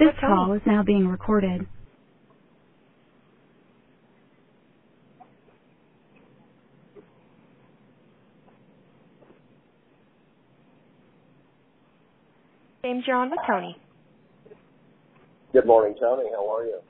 [0.00, 1.66] This call is now being recorded.
[12.82, 13.76] James, you're on with Tony.
[15.52, 16.30] Good morning, Tony.
[16.32, 16.80] How are you?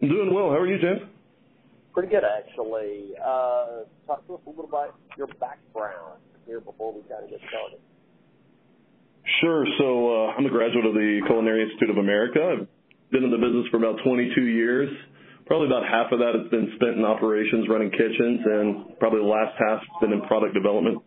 [0.00, 0.48] I'm doing well.
[0.48, 1.02] How are you, James?
[1.92, 3.10] Pretty good, actually.
[3.22, 7.40] Uh, talk to us a little about your background here before we kind of get
[7.50, 7.80] started.
[9.40, 9.64] Sure.
[9.78, 12.40] So uh, I'm a graduate of the Culinary Institute of America.
[12.42, 12.66] I've
[13.10, 14.90] been in the business for about 22 years.
[15.46, 19.30] Probably about half of that has been spent in operations, running kitchens, and probably the
[19.30, 21.00] last half has been in product development,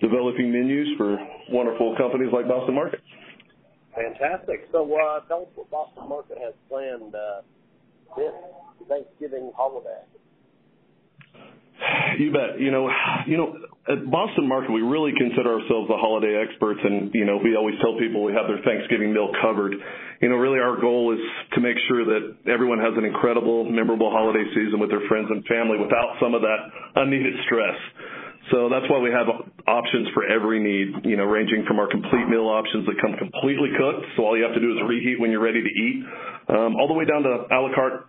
[0.00, 1.16] developing menus for
[1.50, 3.00] wonderful companies like Boston Market.
[3.94, 4.66] Fantastic.
[4.72, 7.46] So uh, tell us what Boston Market has planned uh,
[8.16, 8.34] this
[8.88, 10.02] Thanksgiving holiday.
[12.18, 12.60] You bet.
[12.60, 12.88] You know,
[13.26, 13.58] you know,
[13.90, 17.74] at Boston Market, we really consider ourselves the holiday experts, and you know, we always
[17.82, 19.74] tell people we have their Thanksgiving meal covered.
[20.22, 21.20] You know, really, our goal is
[21.54, 25.44] to make sure that everyone has an incredible, memorable holiday season with their friends and
[25.46, 26.60] family without some of that
[26.96, 27.76] unneeded stress.
[28.52, 29.26] So that's why we have
[29.66, 33.72] options for every need, you know, ranging from our complete meal options that come completely
[33.72, 36.04] cooked, so all you have to do is reheat when you're ready to eat,
[36.52, 38.04] um, all the way down to a la carte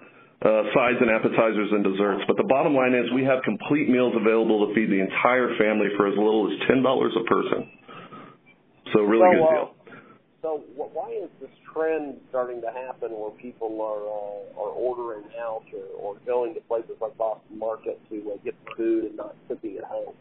[0.46, 2.22] sides and appetizers and desserts.
[2.28, 5.90] But the bottom line is we have complete meals available to feed the entire family
[5.98, 7.70] for as little as $10 a person.
[8.94, 9.76] So really so, good uh, deal.
[10.46, 15.66] So why is this trend starting to happen where people are uh, are ordering out
[15.74, 19.78] or, or going to places like Boston Market to uh, get food and not cooking
[19.78, 20.14] at home?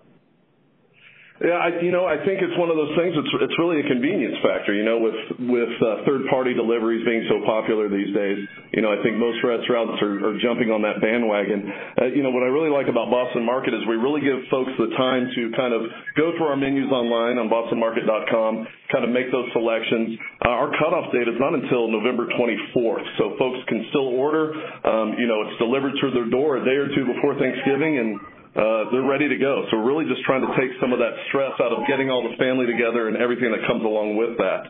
[1.45, 3.12] Yeah, I, you know, I think it's one of those things.
[3.12, 4.73] It's it's really a convenience factor.
[4.73, 8.41] You know, with with uh, third party deliveries being so popular these days,
[8.73, 11.69] you know, I think most restaurants are, are jumping on that bandwagon.
[12.00, 14.72] Uh, you know, what I really like about Boston Market is we really give folks
[14.81, 15.84] the time to kind of
[16.17, 20.17] go through our menus online on BostonMarket.com, kind of make those selections.
[20.41, 24.56] Uh, our cutoff date is not until November 24th, so folks can still order.
[24.89, 28.17] Um, you know, it's delivered to their door a day or two before Thanksgiving, and
[28.55, 29.66] they're ready to go.
[29.70, 32.22] So we're really just trying to take some of that stress out of getting all
[32.22, 34.62] the family together and everything that comes along with that,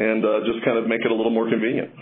[0.00, 1.92] and uh, just kind of make it a little more convenient.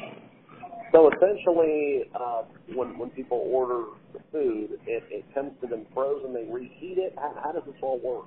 [0.92, 2.42] So essentially, uh,
[2.74, 6.34] when when people order the food, it, comes to them frozen.
[6.34, 7.14] They reheat it.
[7.16, 8.26] How does this all work?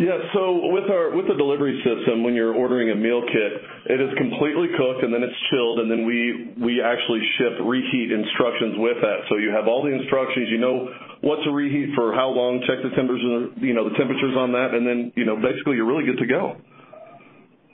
[0.00, 3.52] Yeah, so with our with the delivery system, when you're ordering a meal kit,
[3.92, 8.08] it is completely cooked and then it's chilled, and then we we actually ship reheat
[8.08, 9.28] instructions with that.
[9.28, 10.48] So you have all the instructions.
[10.48, 10.88] You know
[11.20, 12.64] what to reheat for how long.
[12.64, 15.84] Check the temperatures, you know the temperatures on that, and then you know basically you're
[15.84, 16.56] really good to go.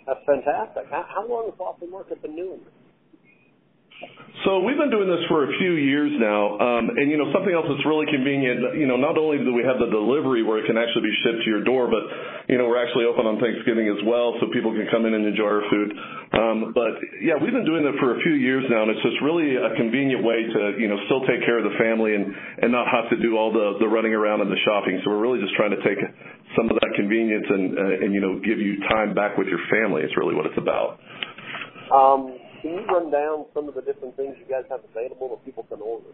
[0.02, 0.90] That's fantastic.
[0.90, 2.58] How, long has Boston Market been doing?
[4.46, 7.50] So we've been doing this for a few years now, um, and you know something
[7.50, 8.78] else that's really convenient.
[8.78, 11.42] You know, not only do we have the delivery where it can actually be shipped
[11.42, 12.06] to your door, but
[12.46, 15.26] you know we're actually open on Thanksgiving as well, so people can come in and
[15.26, 15.90] enjoy our food.
[16.36, 19.18] Um, but yeah, we've been doing that for a few years now, and it's just
[19.18, 22.86] really a convenient way to you know still take care of the family and not
[22.86, 25.02] have to do all the running around and the shopping.
[25.02, 25.98] So we're really just trying to take
[26.54, 29.64] some of that convenience and uh, and you know give you time back with your
[29.74, 30.06] family.
[30.06, 31.02] It's really what it's about.
[32.66, 35.62] Can you run down some of the different things you guys have available that people
[35.70, 36.10] can order?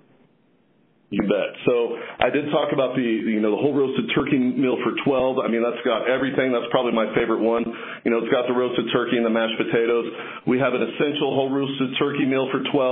[1.09, 1.57] You bet.
[1.65, 5.41] So I did talk about the you know the whole roasted turkey meal for 12.
[5.41, 6.53] I mean that's got everything.
[6.53, 7.65] That's probably my favorite one.
[8.05, 10.13] You know it's got the roasted turkey and the mashed potatoes.
[10.45, 12.85] We have an essential whole roasted turkey meal for 12.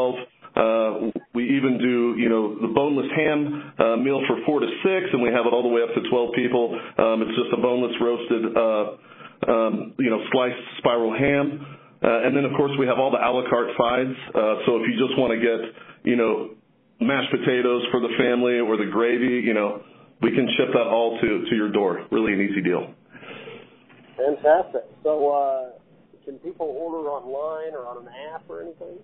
[0.56, 5.12] Uh, we even do, you know, the boneless ham uh, meal for four to six,
[5.12, 6.74] and we have it all the way up to 12 people.
[6.98, 8.84] Um, it's just a boneless roasted, uh,
[9.46, 11.79] um, you know, sliced spiral ham.
[12.02, 14.16] Uh, and then, of course, we have all the a la carte sides.
[14.28, 15.60] Uh, so if you just want to get,
[16.04, 16.56] you know,
[17.00, 19.82] mashed potatoes for the family or the gravy, you know,
[20.22, 22.06] we can ship that all to, to your door.
[22.10, 22.94] Really an easy deal.
[24.16, 24.84] Fantastic.
[25.02, 25.70] So, uh,
[26.24, 28.98] can people order online or on an app or anything?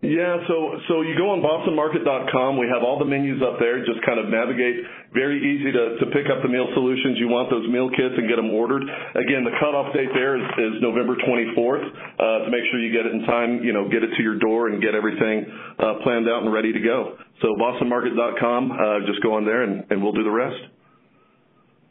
[0.00, 2.56] Yeah, so so you go on bostonmarket.com.
[2.56, 3.84] We have all the menus up there.
[3.84, 4.80] Just kind of navigate.
[5.12, 7.20] Very easy to, to pick up the meal solutions.
[7.20, 8.80] You want those meal kits and get them ordered.
[8.86, 13.04] Again, the cutoff date there is, is November 24th uh, to make sure you get
[13.04, 13.60] it in time.
[13.60, 15.44] You know, get it to your door and get everything
[15.76, 17.20] uh, planned out and ready to go.
[17.44, 18.62] So bostonmarket.com.
[18.72, 20.56] Uh, just go on there and, and we'll do the rest.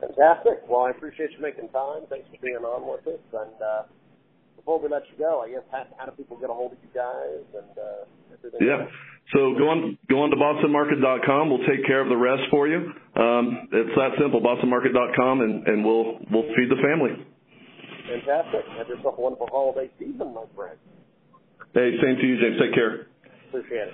[0.01, 0.65] Fantastic.
[0.65, 2.09] Well, I appreciate you making time.
[2.09, 3.57] Thanks for being on with us and.
[3.61, 3.83] Uh,
[4.59, 6.77] before we let you go, I guess how, how do people get a hold of
[6.83, 8.67] you guys and uh, everything?
[8.67, 8.91] Yeah.
[9.31, 11.49] So go on go on to bostonmarket.com.
[11.49, 12.91] We'll take care of the rest for you.
[13.15, 14.41] Um, it's that simple.
[14.41, 17.15] Bostonmarket.com, and, and we'll we'll feed the family.
[18.09, 18.65] Fantastic.
[18.77, 20.77] Have yourself a wonderful holiday season, my friend.
[21.73, 22.57] Hey, same to you, James.
[22.59, 23.07] Take care.
[23.49, 23.93] Appreciate it.